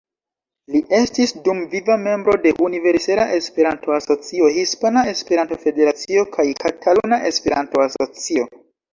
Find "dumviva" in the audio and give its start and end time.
1.47-1.97